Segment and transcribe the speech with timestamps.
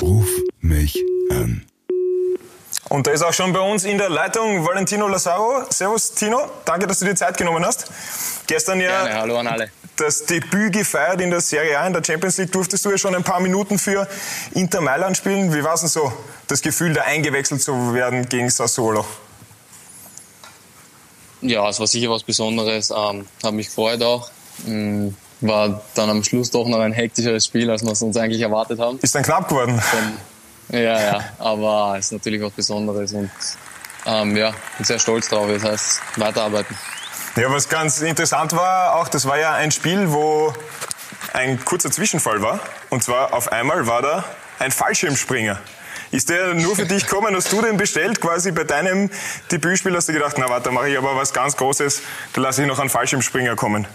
[0.00, 0.28] Ruf
[0.60, 0.98] mich
[1.30, 1.64] an.
[2.88, 5.64] Und da ist auch schon bei uns in der Leitung Valentino Lazaro.
[5.70, 7.90] Servus Tino, danke, dass du dir Zeit genommen hast.
[8.46, 9.70] Gestern ja Gerne, hallo an alle.
[9.96, 12.50] das Debüt gefeiert in der Serie A, in der Champions League.
[12.50, 14.08] Durftest du ja schon ein paar Minuten für
[14.54, 15.54] Inter Mailand spielen.
[15.54, 16.12] Wie war es denn so,
[16.48, 19.04] das Gefühl, da eingewechselt zu werden gegen Sassuolo?
[21.42, 22.90] Ja, es war sicher was Besonderes.
[22.90, 24.30] Ähm, habe mich gefreut auch.
[24.66, 28.42] Ähm, war dann am Schluss doch noch ein hektischeres Spiel, als wir es uns eigentlich
[28.42, 28.98] erwartet haben.
[29.00, 29.80] Ist dann knapp geworden.
[30.70, 33.30] Ja, ja, aber es ist natürlich was Besonderes und
[34.06, 35.48] ähm, ja, bin sehr stolz drauf.
[35.48, 36.76] Das heißt, weiterarbeiten.
[37.36, 40.52] Ja, was ganz interessant war, auch das war ja ein Spiel, wo
[41.32, 42.60] ein kurzer Zwischenfall war.
[42.90, 44.24] Und zwar auf einmal war da
[44.58, 45.58] ein Fallschirmspringer.
[46.12, 47.36] Ist der nur für dich gekommen?
[47.36, 48.20] Hast du den bestellt?
[48.20, 49.10] Quasi bei deinem
[49.52, 52.68] Debütspiel hast du gedacht, na warte, mache ich aber was ganz Großes, da lasse ich
[52.68, 53.86] noch einen Fallschirmspringer kommen.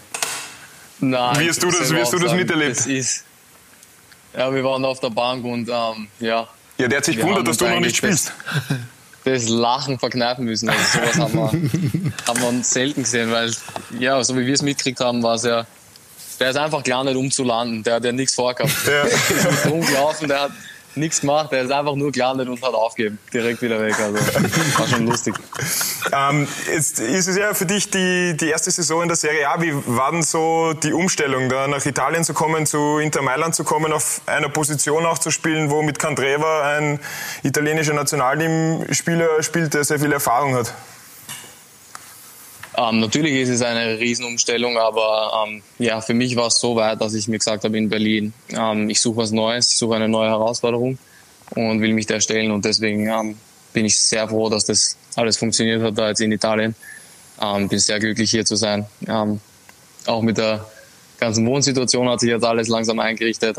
[0.99, 2.77] Nein, Wie hast du das- wie hast du das miterlebt?
[2.77, 3.23] Das ist,
[4.38, 7.58] ja, wir waren auf der Bank und ähm, ja, Ja, der hat sich gewundert, dass
[7.58, 8.31] du noch nicht spielst.
[9.23, 10.69] das Lachen verkneifen müssen.
[10.69, 13.53] Also sowas haben wir, haben wir uns selten gesehen, weil,
[14.00, 15.66] ja, so wie wir es mitgekriegt haben, war es ja,
[16.39, 17.81] der ist einfach gelandet, um zu landen.
[17.84, 18.73] Der hat ja nichts vorgehabt.
[18.86, 19.03] Ja.
[19.03, 20.52] Der ist nicht rumgelaufen, der hat
[20.97, 23.19] nichts gemacht, der ist einfach nur gelandet und hat aufgegeben.
[23.33, 23.95] Direkt wieder weg.
[23.99, 24.17] Also,
[24.79, 25.35] war schon lustig.
[26.11, 29.61] Ähm, jetzt ist es ja für dich die, die erste Saison in der Serie A.
[29.61, 33.63] Wie war denn so die Umstellung, da nach Italien zu kommen, zu Inter Mailand zu
[33.63, 36.99] kommen, auf einer Position auch zu spielen, wo mit Candreva ein
[37.43, 40.73] italienischer Nationalteamspieler spielt, der sehr viel Erfahrung hat?
[42.78, 47.00] Ähm, natürlich ist es eine Riesenumstellung, aber ähm, ja, für mich war es so weit,
[47.00, 50.09] dass ich mir gesagt habe in Berlin, ähm, ich suche was Neues, ich suche eine
[50.09, 50.98] neue Herausforderung
[51.56, 53.38] und will mich der stellen und deswegen ähm,
[53.72, 56.76] bin ich sehr froh, dass das alles funktioniert hat da jetzt in Italien.
[57.42, 58.86] Ähm, bin sehr glücklich hier zu sein.
[59.08, 59.40] Ähm,
[60.06, 60.66] auch mit der
[61.20, 63.58] ganzen Wohnsituation hat sich jetzt alles langsam eingerichtet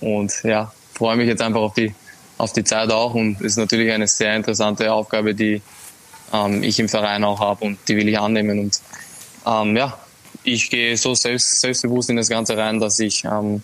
[0.00, 1.94] und ja, freue mich jetzt einfach auf die
[2.36, 5.62] auf die Zeit auch und ist natürlich eine sehr interessante Aufgabe, die
[6.34, 8.58] ähm, ich im Verein auch habe und die will ich annehmen.
[8.58, 8.80] Und
[9.46, 9.98] ähm, ja,
[10.42, 13.62] ich gehe so selbst, selbstbewusst in das Ganze rein, dass ich ähm,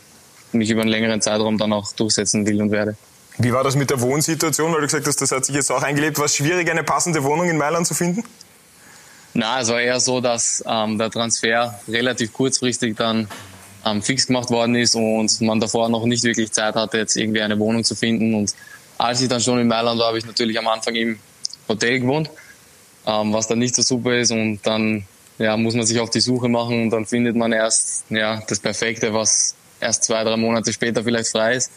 [0.53, 2.97] mich über einen längeren Zeitraum dann auch durchsetzen will und werde.
[3.39, 4.73] Wie war das mit der Wohnsituation?
[4.73, 6.19] Weil du gesagt hast, das hat sich jetzt auch eingelebt.
[6.19, 8.23] War es schwierig, eine passende Wohnung in Mailand zu finden?
[9.33, 13.29] Na, es war eher so, dass ähm, der Transfer relativ kurzfristig dann
[13.87, 17.41] ähm, fix gemacht worden ist und man davor noch nicht wirklich Zeit hatte, jetzt irgendwie
[17.41, 18.35] eine Wohnung zu finden.
[18.35, 18.55] Und
[18.99, 21.19] als ich dann schon in Mailand war, habe ich natürlich am Anfang im
[21.69, 22.29] Hotel gewohnt,
[23.11, 24.31] ähm, was dann nicht so super ist.
[24.31, 25.05] Und dann
[25.39, 28.61] ja, muss man sich auf die Suche machen und dann findet man erst ja, das
[28.61, 31.71] Perfekte, was erst zwei, drei Monate später vielleicht frei ist.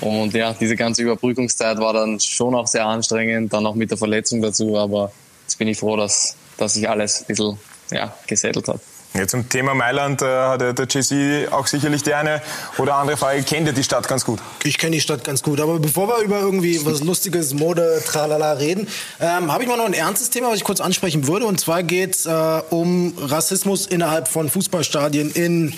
[0.00, 3.98] Und ja, diese ganze Überbrückungszeit war dann schon auch sehr anstrengend, dann auch mit der
[3.98, 4.76] Verletzung dazu.
[4.76, 5.12] Aber
[5.42, 7.58] jetzt bin ich froh, dass, dass sich alles ein bisschen
[7.90, 8.80] ja, gesettelt hat.
[9.16, 12.42] Ja, zum Thema Mailand äh, hat der, JC auch sicherlich die eine
[12.78, 13.44] oder andere Frage.
[13.44, 14.40] Kennt ihr die Stadt ganz gut?
[14.64, 15.60] Ich kenne die Stadt ganz gut.
[15.60, 18.88] Aber bevor wir über irgendwie was Lustiges, Mode, Tralala reden,
[19.20, 21.46] ähm, habe ich mal noch ein ernstes Thema, was ich kurz ansprechen würde.
[21.46, 25.72] Und zwar geht es äh, um Rassismus innerhalb von Fußballstadien in,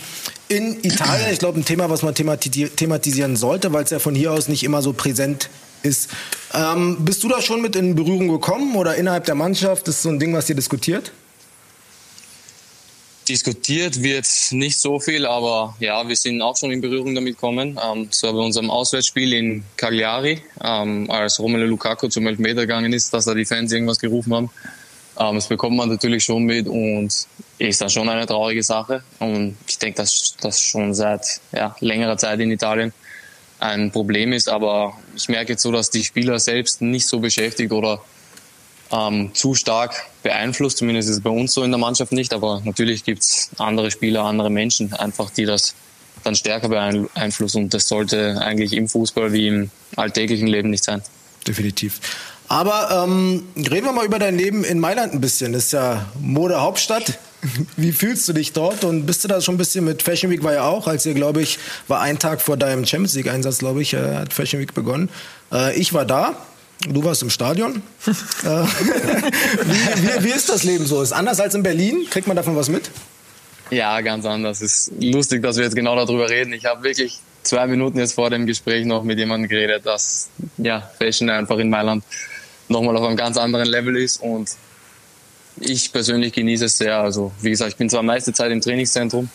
[0.49, 1.31] in Italien.
[1.31, 4.49] Ich glaube, ein Thema, was man thematisi thematisieren sollte, weil es ja von hier aus
[4.49, 5.51] nicht immer so präsent
[5.83, 6.09] ist.
[6.55, 9.89] Ähm, bist du da schon mit in Berührung gekommen oder innerhalb der Mannschaft?
[9.89, 11.13] ist so ein Ding, was ihr diskutiert?
[13.29, 17.79] Diskutiert wird nicht so viel, aber ja, wir sind auch schon in Berührung damit gekommen.
[17.85, 23.13] Ähm, so bei unserem Auswärtsspiel in Cagliari, ähm, als Romelu Lukaku zum Elfmeter gegangen ist,
[23.13, 24.51] dass da die Fans irgendwas gerufen haben.
[25.19, 27.13] Ähm, das bekommt man natürlich schon mit und
[27.59, 29.03] ist dann schon eine traurige Sache.
[29.19, 32.93] Und ich denke, dass das schon seit ja, längerer Zeit in Italien
[33.59, 34.49] ein Problem ist.
[34.49, 38.03] Aber ich merke jetzt so, dass die Spieler selbst nicht so beschäftigt oder
[38.93, 40.79] ähm, zu stark beeinflusst.
[40.79, 42.33] Zumindest ist es bei uns so in der Mannschaft nicht.
[42.33, 45.75] Aber natürlich gibt's andere Spieler, andere Menschen einfach, die das
[46.25, 47.65] dann stärker beeinflussen.
[47.65, 51.03] Und das sollte eigentlich im Fußball wie im alltäglichen Leben nicht sein.
[51.47, 52.01] Definitiv.
[52.49, 55.53] Aber ähm, reden wir mal über dein Leben in Mailand ein bisschen.
[55.53, 57.19] Das ist ja Modehauptstadt.
[57.77, 58.85] Wie fühlst du dich dort?
[58.85, 61.15] Und bist du da schon ein bisschen mit Fashion Week war ja auch, als ihr,
[61.15, 61.59] glaube ich,
[61.89, 65.09] war ein Tag vor deinem Champions League-Einsatz, glaube ich, äh, hat Fashion Week begonnen.
[65.53, 66.37] Äh, ich war da.
[66.81, 67.83] Du warst im Stadion.
[68.07, 68.13] äh,
[68.45, 71.03] wie, wie, wie ist das Leben so?
[71.03, 72.07] Ist anders als in Berlin?
[72.11, 72.91] Kriegt man davon was mit?
[73.71, 74.61] Ja, ganz anders.
[74.61, 76.53] Es ist lustig, dass wir jetzt genau darüber reden.
[76.53, 80.29] Ich habe wirklich zwei Minuten jetzt vor dem Gespräch noch mit jemandem geredet, dass
[80.59, 82.05] ja, Fashion einfach in Mailand
[82.69, 84.51] nochmal auf einem ganz anderen Level ist und
[85.61, 86.99] ich persönlich genieße es sehr.
[86.99, 89.31] Also wie gesagt, ich bin zwar meiste Zeit im Trainingszentrum,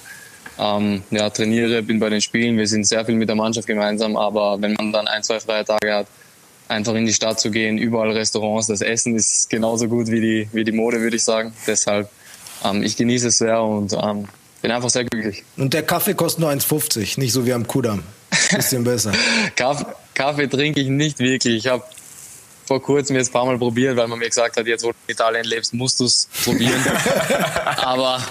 [0.59, 4.15] ähm, ja, trainiere, bin bei den Spielen, wir sind sehr viel mit der Mannschaft gemeinsam,
[4.15, 6.07] aber wenn man dann ein, zwei freie Tage hat,
[6.71, 10.49] einfach in die Stadt zu gehen, überall Restaurants, das Essen ist genauso gut wie die,
[10.53, 11.53] wie die Mode, würde ich sagen.
[11.67, 12.09] Deshalb,
[12.63, 14.27] ähm, ich genieße es sehr und ähm,
[14.61, 15.43] bin einfach sehr glücklich.
[15.57, 18.03] Und der Kaffee kostet nur 1,50, nicht so wie am Kudamm.
[18.55, 19.11] Bisschen besser.
[19.55, 21.65] Kaffee, Kaffee trinke ich nicht wirklich.
[21.65, 21.83] Ich habe
[22.65, 24.95] vor kurzem jetzt ein paar Mal probiert, weil man mir gesagt hat, jetzt wo du
[25.07, 26.81] in Italien lebst, musst du es probieren.
[27.77, 28.21] Aber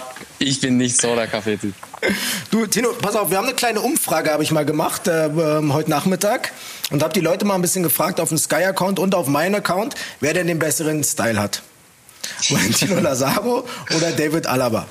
[0.40, 1.74] ich bin nicht so der Kaffeetyp.
[2.50, 5.74] Du, Tino, pass auf, wir haben eine kleine Umfrage, habe ich mal gemacht, äh, ähm,
[5.74, 6.52] heute Nachmittag.
[6.90, 9.94] Und habe die Leute mal ein bisschen gefragt auf dem Sky-Account und auf meinen Account,
[10.20, 11.62] wer denn den besseren Style hat.
[12.48, 13.64] Valentino Lazaro
[13.94, 14.86] oder David Alaba?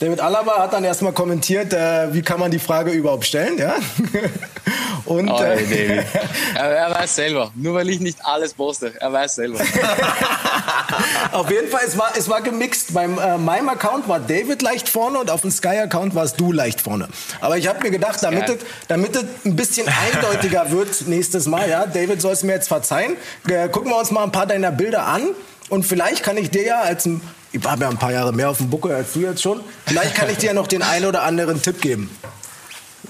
[0.00, 3.76] David Alaba hat dann erstmal kommentiert, äh, wie kann man die Frage überhaupt stellen, ja?
[5.04, 6.04] Und, oh, äh, David.
[6.54, 7.52] Er, er, weiß selber.
[7.54, 8.92] Nur weil ich nicht alles poste.
[9.00, 9.60] Er weiß selber.
[11.32, 12.94] auf jeden Fall, es war, es war gemixt.
[12.94, 16.80] Beim äh, meinem Account war David leicht vorne und auf dem Sky-Account warst du leicht
[16.80, 17.08] vorne.
[17.40, 18.56] Aber ich habe mir gedacht, damit es,
[18.88, 23.16] damit es ein bisschen eindeutiger wird nächstes Mal, ja, David soll es mir jetzt verzeihen.
[23.48, 25.22] Äh, gucken wir uns mal ein paar deiner Bilder an.
[25.68, 27.06] Und vielleicht kann ich dir ja als
[27.52, 29.60] ich habe ja ein paar Jahre mehr auf dem Buckel als du jetzt schon.
[29.86, 32.10] Vielleicht kann ich dir ja noch den einen oder anderen Tipp geben.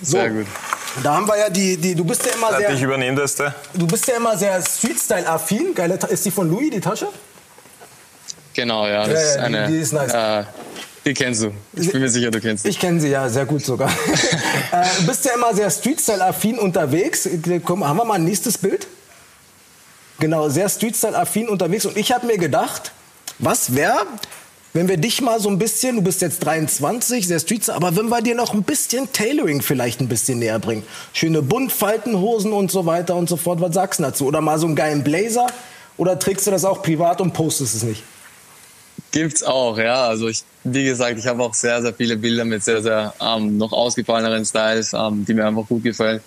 [0.00, 0.46] So, Sehr gut.
[1.02, 2.70] Da haben wir ja die, die du bist ja immer sehr.
[2.70, 3.54] Ich übernehme das da.
[3.74, 5.74] Du bist ja immer sehr Street-Style-affin.
[5.74, 7.08] Geile, ist die von Louis, die Tasche?
[8.54, 9.06] Genau, ja.
[9.06, 10.12] Das ja, ist eine, die, die ist nice.
[10.12, 10.44] Äh,
[11.04, 11.52] die kennst du.
[11.74, 12.70] Ich bin mir sicher, du kennst sie.
[12.70, 13.88] Ich kenne sie ja sehr gut sogar.
[14.72, 17.28] äh, du bist ja immer sehr Street-Style-affin unterwegs.
[17.64, 18.86] Komm, haben wir mal ein nächstes Bild?
[20.18, 21.86] Genau, sehr Street-Style-affin unterwegs.
[21.86, 22.92] Und ich habe mir gedacht,
[23.38, 24.04] was wäre,
[24.72, 28.08] wenn wir dich mal so ein bisschen, du bist jetzt 23, sehr Street, aber wenn
[28.08, 30.82] wir dir noch ein bisschen Tailoring vielleicht ein bisschen näher bringen.
[31.12, 33.60] Schöne Buntfaltenhosen und so weiter und so fort.
[33.60, 34.26] Was sagst du dazu?
[34.26, 35.46] Oder mal so einen geilen Blazer?
[35.96, 38.02] Oder trägst du das auch privat und postest es nicht?
[39.10, 40.06] Gibt's auch, ja.
[40.06, 43.56] Also ich, wie gesagt, ich habe auch sehr, sehr viele Bilder mit sehr, sehr ähm,
[43.56, 46.20] noch ausgefalleneren Styles, ähm, die mir einfach gut gefallen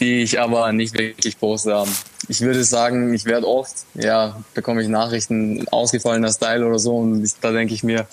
[0.00, 1.84] die ich aber nicht wirklich poste.
[2.28, 7.24] Ich würde sagen, ich werde oft, ja, bekomme ich Nachrichten, ausgefallener Style oder so und
[7.24, 8.06] ich, da denke ich mir,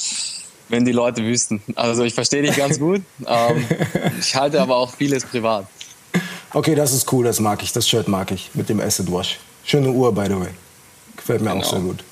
[0.70, 1.62] wenn die Leute wüssten.
[1.76, 3.02] Also ich verstehe dich ganz gut.
[3.28, 3.66] ähm,
[4.20, 5.66] ich halte aber auch vieles privat.
[6.54, 7.72] Okay, das ist cool, das mag ich.
[7.74, 9.40] Das Shirt mag ich mit dem Acid Wash.
[9.66, 10.50] Schöne Uhr, by the way.
[11.16, 11.64] Gefällt mir genau.
[11.64, 12.04] auch sehr gut.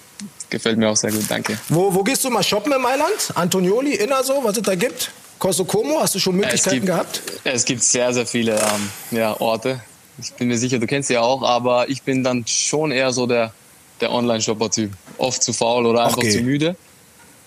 [0.49, 1.57] Gefällt mir auch sehr gut, danke.
[1.69, 3.31] Wo, wo gehst du mal shoppen in Mailand?
[3.35, 5.11] Antonioli, Inner so, was es da gibt?
[5.39, 7.21] Corso Como, hast du schon Möglichkeiten es gibt, gehabt?
[7.43, 9.81] Es gibt sehr, sehr viele ähm, ja, Orte.
[10.19, 13.11] Ich bin mir sicher, du kennst sie ja auch, aber ich bin dann schon eher
[13.11, 13.53] so der,
[13.99, 14.91] der Online-Shopper-Typ.
[15.17, 16.31] Oft zu faul oder einfach okay.
[16.31, 16.75] zu müde.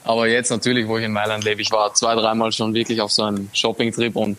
[0.05, 3.11] Aber jetzt natürlich, wo ich in Mailand lebe, ich war zwei, dreimal schon wirklich auf
[3.11, 4.37] so einem Shopping-Trip und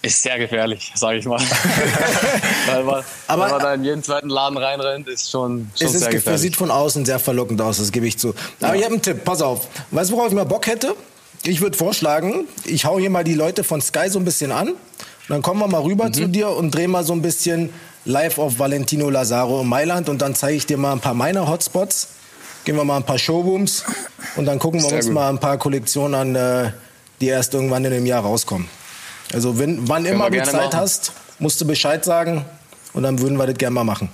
[0.00, 1.40] ist sehr gefährlich, sage ich mal.
[2.66, 6.10] weil, man, Aber, weil man da in jeden zweiten Laden reinrennt, ist schon, schon sehr
[6.10, 6.40] gefährlich.
[6.40, 8.34] Sieht von außen sehr verlockend aus, das gebe ich zu.
[8.60, 8.74] Aber ja.
[8.76, 9.66] ich habe einen Tipp, pass auf.
[9.90, 10.94] Weißt du, worauf ich mal Bock hätte?
[11.44, 14.74] ich würde vorschlagen, ich hau hier mal die Leute von Sky so ein bisschen an.
[15.28, 16.12] Dann kommen wir mal rüber mhm.
[16.14, 17.70] zu dir und drehen mal so ein bisschen
[18.04, 21.48] live auf Valentino Lazaro in Mailand und dann zeige ich dir mal ein paar meiner
[21.48, 22.08] Hotspots.
[22.64, 23.84] Gehen wir mal ein paar Showrooms
[24.36, 25.14] und dann gucken wir Sehr uns gut.
[25.14, 26.72] mal ein paar Kollektionen an, äh,
[27.20, 28.68] die erst irgendwann in dem Jahr rauskommen.
[29.32, 30.76] Also wenn, wann Können immer du Zeit machen.
[30.80, 32.44] hast, musst du Bescheid sagen
[32.94, 34.08] und dann würden wir das gerne mal machen.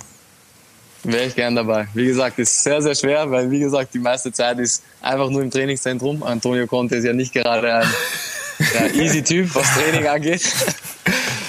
[1.03, 1.87] Wäre ich gern dabei.
[1.93, 5.41] Wie gesagt, ist sehr, sehr schwer, weil wie gesagt, die meiste Zeit ist einfach nur
[5.41, 6.23] im Trainingszentrum.
[6.23, 7.87] Antonio Conte ist ja nicht gerade ein
[8.75, 10.41] ja, easy Typ, was Training angeht.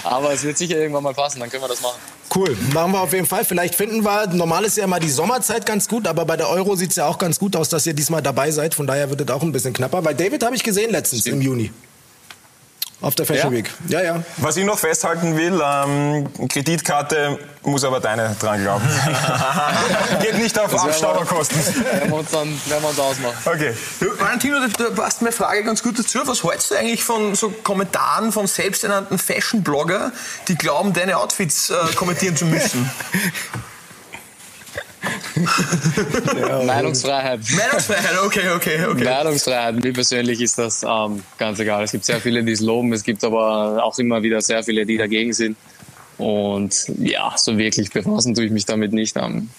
[0.05, 1.99] Aber es wird sicher irgendwann mal passen, dann können wir das machen.
[2.35, 3.45] Cool, machen wir auf jeden Fall.
[3.45, 6.77] Vielleicht finden wir, normal ist ja immer die Sommerzeit ganz gut, aber bei der Euro
[6.77, 8.75] sieht es ja auch ganz gut aus, dass ihr diesmal dabei seid.
[8.75, 10.05] Von daher wird es auch ein bisschen knapper.
[10.05, 11.37] Weil David habe ich gesehen letztens Stimmt.
[11.37, 11.71] im Juni.
[13.03, 13.59] Auf der Fashion ja?
[13.59, 13.71] Week.
[13.89, 14.23] Ja, ja.
[14.39, 18.89] Was ich noch festhalten will, ähm, Kreditkarte muss aber deine dran glauben.
[20.23, 21.59] Geht nicht auf Abstauberkosten.
[21.85, 23.37] Werden wir uns dann werden wir uns ausmachen.
[23.45, 23.75] Okay.
[24.01, 26.21] Du, Valentino, du passt meine Frage ganz gut dazu.
[26.25, 30.13] Was hältst du eigentlich von so Kommentaren von selbsternannten Fashion-Blogger,
[30.49, 32.91] die glauben, deine Outfits äh, kommentieren zu müssen?
[36.41, 37.41] ja, Meinungsfreiheit.
[37.57, 39.05] Meinungsfreiheit, okay, okay, okay.
[39.05, 41.85] Meinungsfreiheit, mir persönlich ist das ähm, ganz egal.
[41.85, 44.87] Es gibt sehr viele, die es loben, es gibt aber auch immer wieder sehr viele,
[44.87, 45.57] die dagegen sind.
[46.19, 49.17] Und ja, so wirklich befassen tue ich mich damit nicht.
[49.17, 49.51] Ähm,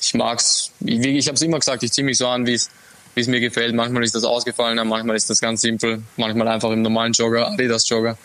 [0.00, 2.70] ich mag's, ich, ich habe es immer gesagt, ich ziehe mich so an, wie es
[3.18, 3.74] wie es mir gefällt.
[3.74, 7.88] Manchmal ist das ausgefallen, manchmal ist das ganz simpel, manchmal einfach im normalen Jogger, Adidas
[7.88, 8.16] Jogger,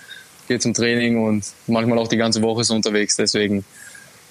[0.47, 3.15] gehe zum Training und manchmal auch die ganze Woche so unterwegs.
[3.15, 3.65] Deswegen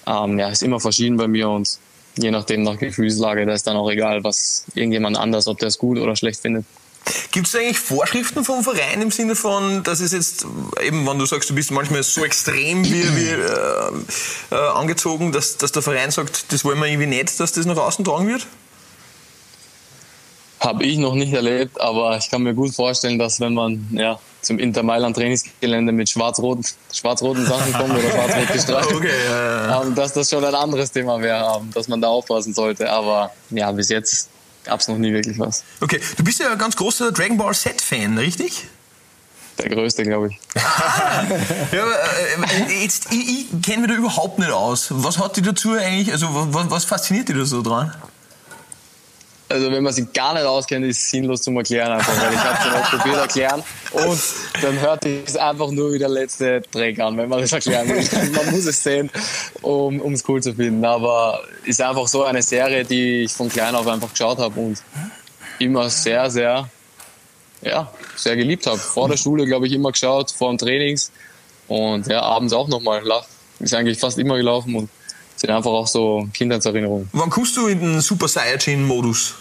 [0.07, 1.77] ähm, ja, ist immer verschieden bei mir und
[2.15, 5.77] je nachdem nach Gefühlslage, da ist dann auch egal, was irgendjemand anders, ob der es
[5.77, 6.65] gut oder schlecht findet.
[7.31, 10.45] Gibt es eigentlich Vorschriften vom Verein im Sinne von, dass es jetzt
[10.81, 15.57] eben, wenn du sagst, du bist manchmal so extrem wie, wie äh, äh, angezogen, dass,
[15.57, 18.47] dass der Verein sagt, das wollen wir irgendwie nicht, dass das nach außen tragen wird?
[20.63, 24.17] Habe ich noch nicht erlebt, aber ich kann mir gut vorstellen, dass wenn man ja,
[24.41, 29.81] zum Inter Mailand Trainingsgelände mit schwarz-roten schwarz Sachen kommt oder schwarz-rot gestreift, okay, ja, ja.
[29.81, 32.89] Ähm, dass das schon ein anderes Thema wäre, ähm, dass man da aufpassen sollte.
[32.89, 34.29] Aber ja, bis jetzt
[34.63, 35.65] gab es noch nie wirklich was.
[35.81, 38.65] Okay, du bist ja ein ganz großer Dragon Ball Z-Fan, richtig?
[39.59, 40.39] Der größte, glaube ich.
[41.71, 44.87] Ja, aber, äh, jetzt, ich, ich kenne mich da überhaupt nicht aus.
[44.89, 47.93] Was hat dich dazu eigentlich, also was, was fasziniert dich da so dran?
[49.49, 52.39] Also wenn man sich gar nicht auskennt, ist es sinnlos zum Erklären einfach, weil ich
[52.39, 54.19] habe es dann auch probiert erklären und
[54.61, 58.31] dann hört es einfach nur wie der letzte Dreck an, wenn man das erklären will.
[58.35, 59.11] man muss es sehen,
[59.61, 60.83] um es cool zu finden.
[60.85, 64.81] Aber ist einfach so eine Serie, die ich von klein auf einfach geschaut habe und
[65.59, 66.69] immer sehr, sehr,
[67.61, 68.77] ja, sehr geliebt habe.
[68.77, 71.11] Vor der Schule, glaube ich, immer geschaut, vor dem Trainings
[71.67, 73.03] und ja, abends auch nochmal.
[73.59, 74.89] Ist eigentlich fast immer gelaufen und
[75.35, 77.09] sind einfach auch so Kindheitserinnerungen.
[77.13, 79.35] Wann kommst du in den Super Saiyajin-Modus?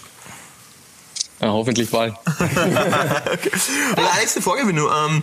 [1.41, 2.15] Ja, hoffentlich bald.
[2.27, 3.51] okay.
[4.21, 4.95] Letzte Frage will nur.
[4.95, 5.23] Ähm,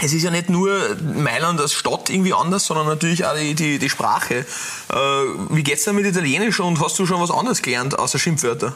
[0.00, 3.78] es ist ja nicht nur Mailand als Stadt irgendwie anders, sondern natürlich auch die, die,
[3.78, 4.46] die Sprache.
[4.90, 4.96] Äh,
[5.50, 8.74] wie geht's dir mit Italienisch und hast du schon was anderes gelernt außer Schimpfwörter?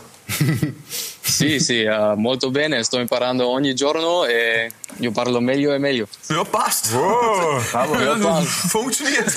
[1.23, 4.71] sì, sì, uh, molto bene, sto imparando ogni giorno e
[5.01, 6.07] io parlo meglio e meglio.
[6.29, 6.91] Ja, passt.
[6.95, 8.49] Oh, Bravo, ja, passt.
[8.49, 9.33] Funktioniert.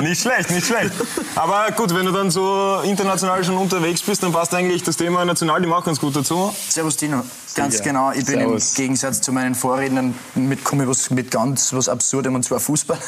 [0.00, 0.92] nicht schlecht, nicht schlecht.
[1.34, 5.24] Aber gut, wenn du dann so international schon unterwegs bist, dann passt eigentlich das Thema
[5.24, 6.54] Nationalteam auch ganz gut dazu.
[6.68, 7.22] Servus Dino,
[7.54, 7.84] ganz Ja.
[7.84, 8.10] genau.
[8.12, 8.70] Ich bin Servus.
[8.70, 12.60] im Gegensatz zu meinen Vorrednern mit, komme ich was, mit ganz was Absurdem und zwar
[12.60, 12.98] Fußball.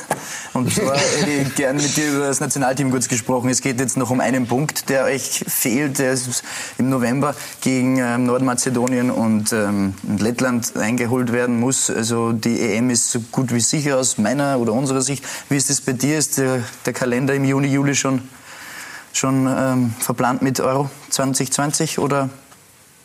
[0.52, 3.48] Und zwar hätte ich gern mit dir über das Nationalteam kurz gesprochen.
[3.50, 5.98] Es geht jetzt noch um einen Punkt, der euch fehlt.
[5.98, 6.42] Der ist
[6.78, 11.90] im November gegen ähm, Nordmazedonien und, ähm, und Lettland eingeholt werden muss.
[11.90, 15.24] Also die EM ist so gut wie sicher aus meiner oder unserer Sicht.
[15.48, 16.18] Wie ist das bei dir?
[16.18, 18.22] Ist der, der Kalender im Juni, Juli schon,
[19.12, 22.30] schon ähm, verplant mit Euro 2020 oder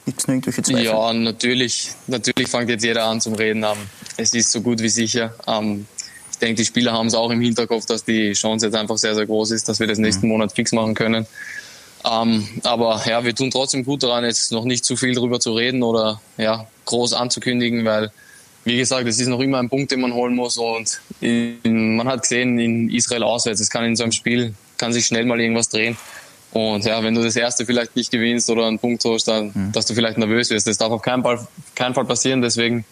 [0.06, 0.86] gibt es noch irgendwelche Zweifel?
[0.86, 3.64] Ja, natürlich, natürlich fängt jetzt jeder an zum Reden.
[3.64, 3.78] Ähm,
[4.18, 5.34] es ist so gut wie sicher.
[5.48, 5.86] Ähm,
[6.32, 9.14] ich denke, die Spieler haben es auch im Hinterkopf, dass die Chance jetzt einfach sehr,
[9.14, 11.28] sehr groß ist, dass wir das nächsten Monat fix machen können.
[12.06, 15.54] Ähm, aber ja, wir tun trotzdem gut daran, jetzt noch nicht zu viel drüber zu
[15.54, 18.12] reden oder ja, groß anzukündigen, weil
[18.66, 22.08] wie gesagt, es ist noch immer ein Punkt, den man holen muss und in, man
[22.08, 25.40] hat gesehen in Israel auswärts, es kann in so einem Spiel kann sich schnell mal
[25.40, 25.98] irgendwas drehen.
[26.52, 29.86] Und ja, wenn du das erste vielleicht nicht gewinnst oder einen Punkt holst, dann, dass
[29.86, 30.66] du vielleicht nervös wirst.
[30.66, 32.42] Das darf auf keinen Fall, keinen Fall passieren.
[32.42, 32.86] Deswegen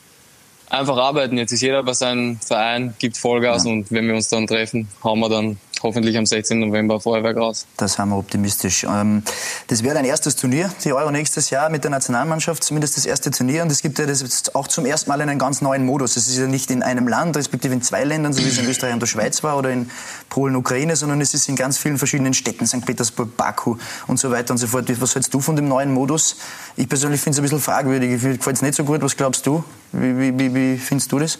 [0.69, 1.37] einfach arbeiten.
[1.37, 5.19] Jetzt ist jeder bei seinem Verein, gibt Vollgas und wenn wir uns dann treffen, hauen
[5.19, 6.59] wir dann hoffentlich am 16.
[6.59, 7.65] November Feuerwerk raus.
[7.77, 8.83] Da sind wir optimistisch.
[8.83, 9.23] Ähm,
[9.67, 13.31] Das wäre dein erstes Turnier, die Euro nächstes Jahr mit der Nationalmannschaft, zumindest das erste
[13.31, 13.63] Turnier.
[13.63, 16.17] Und es gibt ja das jetzt auch zum ersten Mal in einem ganz neuen Modus.
[16.17, 18.67] Es ist ja nicht in einem Land, respektive in zwei Ländern, so wie es in
[18.67, 19.89] Österreich und der Schweiz war oder in
[20.29, 22.85] Polen, Ukraine, sondern es ist in ganz vielen verschiedenen Städten, St.
[22.85, 24.85] Petersburg, Baku und so weiter und so fort.
[25.01, 26.37] Was hältst du von dem neuen Modus?
[26.75, 28.09] Ich persönlich finde es ein bisschen fragwürdig.
[28.21, 29.01] Mir gefällt es nicht so gut.
[29.01, 29.63] Was glaubst du?
[29.91, 31.39] Wie, wie, wie, wie findest du das?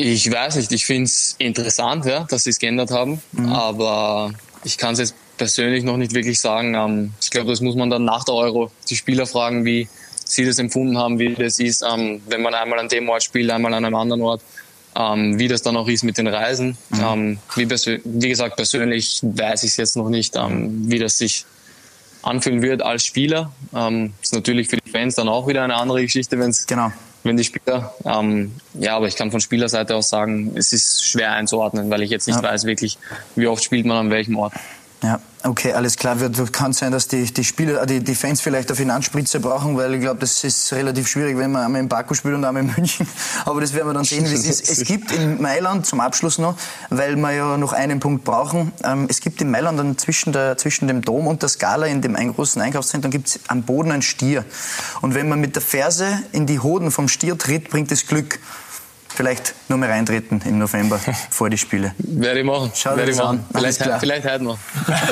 [0.00, 4.78] Ich weiß nicht, ich finde es interessant, ja, dass sie es geändert haben, aber ich
[4.78, 6.76] kann es jetzt persönlich noch nicht wirklich sagen.
[6.76, 9.88] Ähm, ich glaube, das muss man dann nach der Euro die Spieler fragen, wie
[10.24, 13.50] sie das empfunden haben, wie das ist, ähm, wenn man einmal an dem Ort spielt,
[13.50, 14.40] einmal an einem anderen Ort,
[14.94, 16.78] ähm, wie das dann auch ist mit den Reisen.
[16.92, 21.44] Ähm, wie, wie gesagt, persönlich weiß ich es jetzt noch nicht, wie das sich
[22.22, 23.52] anfühlen wird als Spieler.
[24.22, 26.92] Ist natürlich für die Fans dann auch wieder eine andere Geschichte, wenn es Genau.
[27.24, 31.32] Wenn die Spieler, ähm, ja, aber ich kann von Spielerseite aus sagen, es ist schwer
[31.32, 32.42] einzuordnen, weil ich jetzt nicht Ja.
[32.42, 32.98] weiß wirklich,
[33.36, 34.52] wie oft spielt man an welchem Ort.
[35.00, 36.18] Ja, okay, alles klar.
[36.18, 39.76] Wird, kann sein, dass die, die Spieler, äh, die, die Fans vielleicht eine Finanzspritze brauchen,
[39.76, 42.64] weil ich glaube, das ist relativ schwierig, wenn man einmal in Baku spielt und einmal
[42.64, 43.06] in München.
[43.44, 44.68] Aber das werden wir dann sehen, wie es ist.
[44.68, 46.56] Es gibt in Mailand, zum Abschluss noch,
[46.90, 50.56] weil wir ja noch einen Punkt brauchen, ähm, es gibt in Mailand dann zwischen, der,
[50.56, 53.92] zwischen dem Dom und der Scala, in dem einen großen Einkaufszentrum, gibt es am Boden
[53.92, 54.44] einen Stier.
[55.00, 58.40] Und wenn man mit der Ferse in die Hoden vom Stier tritt, bringt es Glück.
[59.18, 61.92] Vielleicht nur mal reintreten im November vor die Spiele.
[61.98, 62.70] Werde ich machen.
[62.72, 63.38] Schau dir Werde ich machen.
[63.38, 63.44] an.
[63.52, 63.98] Alles Vielleicht, klar.
[63.98, 64.58] vielleicht heute noch.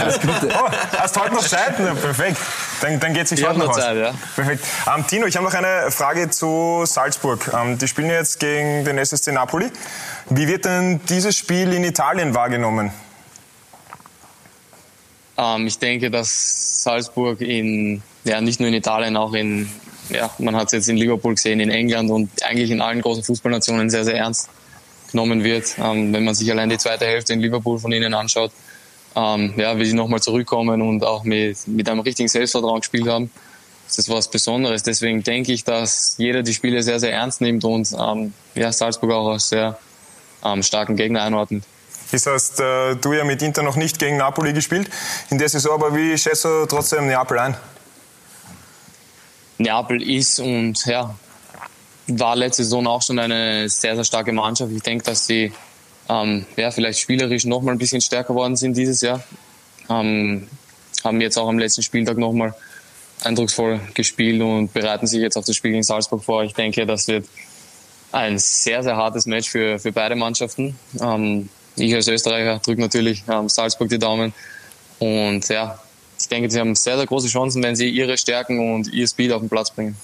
[0.00, 0.48] Alles Gute.
[0.54, 1.74] Oh, hast heute noch Zeit?
[1.80, 2.36] Na, perfekt.
[2.82, 3.80] Dann, dann geht sich Ich heute noch noch aus.
[3.82, 4.14] Zeit, ja.
[4.36, 4.64] Perfekt.
[4.94, 7.50] Ähm, Tino, ich habe noch eine Frage zu Salzburg.
[7.52, 9.72] Ähm, die spielen jetzt gegen den SSC Napoli.
[10.30, 12.92] Wie wird denn dieses Spiel in Italien wahrgenommen?
[15.36, 19.68] Ähm, ich denke, dass Salzburg in, ja, nicht nur in Italien, auch in,
[20.10, 23.22] ja, man hat es jetzt in Liverpool gesehen, in England und eigentlich in allen großen
[23.22, 24.48] Fußballnationen sehr, sehr ernst
[25.10, 25.74] genommen wird.
[25.78, 28.52] Ähm, wenn man sich allein die zweite Hälfte in Liverpool von ihnen anschaut,
[29.14, 33.30] ähm, ja, wie sie nochmal zurückkommen und auch mit, mit einem richtigen Selbstvertrauen gespielt haben,
[33.88, 34.82] ist das was Besonderes.
[34.82, 39.12] Deswegen denke ich, dass jeder die Spiele sehr, sehr ernst nimmt und ähm, ja, Salzburg
[39.12, 39.78] auch als sehr
[40.44, 41.64] ähm, starken Gegner einordnet.
[42.12, 44.88] Das heißt, äh, du ja mit Inter noch nicht gegen Napoli gespielt
[45.30, 47.56] in der Saison, aber wie schätzt du trotzdem Neapel ein?
[49.58, 51.14] Neapel ist und ja,
[52.08, 54.72] war letzte Saison auch schon eine sehr, sehr starke Mannschaft.
[54.72, 55.52] Ich denke, dass sie
[56.08, 59.22] ähm, ja, vielleicht spielerisch noch mal ein bisschen stärker worden sind dieses Jahr.
[59.88, 60.48] Ähm,
[61.04, 62.54] haben jetzt auch am letzten Spieltag noch mal
[63.22, 66.44] eindrucksvoll gespielt und bereiten sich jetzt auf das Spiel in Salzburg vor.
[66.44, 67.26] Ich denke, das wird
[68.12, 70.78] ein sehr, sehr hartes Match für, für beide Mannschaften.
[71.00, 74.32] Ähm, ich als Österreicher drücke natürlich ähm, Salzburg die Daumen.
[74.98, 75.78] Und ja,
[76.18, 79.32] ich denke, sie haben sehr, sehr große Chancen, wenn sie ihre Stärken und ihr Speed
[79.32, 79.96] auf den Platz bringen.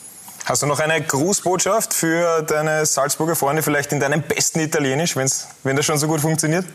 [0.44, 5.48] Hast du noch eine Grußbotschaft für deine Salzburger Freunde, vielleicht in deinem besten Italienisch, wenn's,
[5.62, 6.66] wenn das schon so gut funktioniert?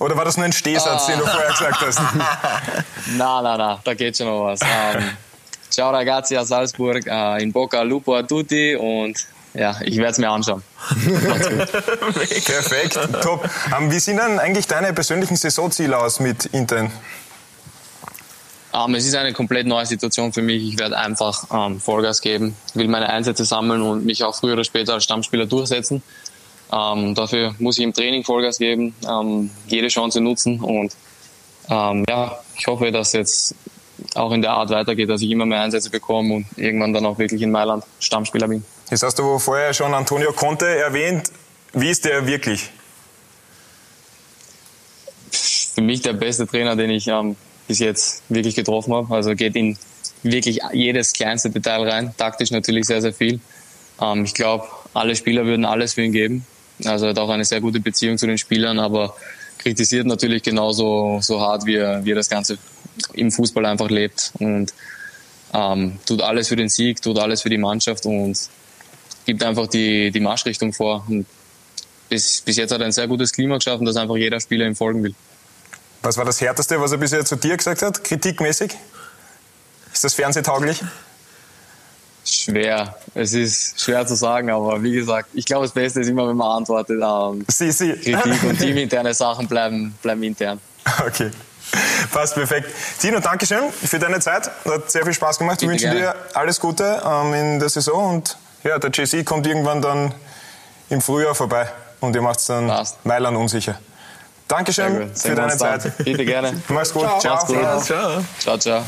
[0.00, 1.10] Oder war das nur ein Stehsatz, ah.
[1.10, 2.00] den du vorher gesagt hast?
[3.16, 4.60] na, na, na, da geht schon noch was.
[4.62, 4.68] Um,
[5.70, 9.16] ciao ragazzi a Salzburg, uh, in bocca al lupo a tutti und
[9.54, 10.62] ja, ich werde es mir anschauen.
[12.44, 13.44] Perfekt, top.
[13.44, 16.90] Um, ähm, wie sehen dann eigentlich deine persönlichen Saisonziele aus mit Inter?
[18.84, 20.62] Um, es ist eine komplett neue Situation für mich.
[20.62, 24.62] Ich werde einfach um, Vollgas geben, will meine Einsätze sammeln und mich auch früher oder
[24.62, 26.02] später als Stammspieler durchsetzen.
[26.70, 28.94] dafür muss ich im Training Vollgas geben,
[29.66, 30.92] jede Chance nutzen und
[31.68, 33.54] ja, ich hoffe, dass jetzt
[34.14, 37.18] auch in der Art weitergeht, dass ich immer mehr Einsätze bekomme und irgendwann dann auch
[37.18, 38.64] wirklich in Mailand Stammspieler bin.
[38.90, 41.30] Jetzt hast du vorher schon Antonio Conte erwähnt.
[41.72, 42.70] Wie ist der wirklich?
[45.30, 47.36] Für mich der beste Trainer, den ich ähm,
[47.68, 49.14] bis jetzt wirklich getroffen habe.
[49.14, 49.76] Also geht in
[50.22, 52.14] wirklich jedes kleinste Detail rein.
[52.16, 53.40] Taktisch natürlich sehr, sehr viel.
[54.00, 56.46] Ähm, ich glaube, alle Spieler würden alles für ihn geben.
[56.84, 59.14] Also er hat auch eine sehr gute Beziehung zu den Spielern, aber
[59.58, 62.58] kritisiert natürlich genauso so hart, wie er, wie er das Ganze
[63.14, 64.32] im Fußball einfach lebt.
[64.38, 64.72] Und
[65.52, 68.38] ähm, tut alles für den Sieg, tut alles für die Mannschaft und
[69.26, 71.04] gibt einfach die, die Marschrichtung vor.
[71.08, 71.26] Und
[72.08, 74.74] bis, bis jetzt hat er ein sehr gutes Klima geschaffen, dass einfach jeder Spieler ihm
[74.74, 75.14] folgen will.
[76.02, 78.76] Was war das Härteste, was er bisher zu dir gesagt hat, kritikmäßig?
[79.92, 80.82] Ist das fernsehtauglich?
[82.24, 82.94] Schwer.
[83.14, 86.36] Es ist schwer zu sagen, aber wie gesagt, ich glaube, das Beste ist immer, wenn
[86.36, 87.00] man antwortet.
[87.02, 87.92] Ähm, sie, sie.
[87.94, 90.60] Kritik und teaminterne Sachen bleiben, bleiben intern.
[91.04, 91.30] Okay.
[92.12, 92.68] Passt perfekt.
[93.00, 94.50] Tino, danke schön für deine Zeit.
[94.64, 95.60] Hat sehr viel Spaß gemacht.
[95.60, 99.82] Wir wünschen dir alles Gute ähm, in der Saison und ja, der JC kommt irgendwann
[99.82, 100.14] dann
[100.88, 101.68] im Frühjahr vorbei
[102.00, 103.04] und ihr macht es dann Passt.
[103.04, 103.78] Mailand unsicher.
[104.48, 105.96] Dankeschön für deine Zeit.
[105.98, 106.60] Bitte gerne.
[106.68, 107.04] Mach's gut.
[107.20, 107.20] Ciao.
[107.20, 107.36] Ciao.
[107.36, 107.84] Mach's gut.
[107.84, 108.24] Ciao.
[108.38, 108.84] ciao, ciao.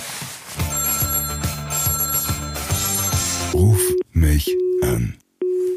[3.52, 3.80] Ruf
[4.12, 4.48] mich
[4.82, 5.16] an.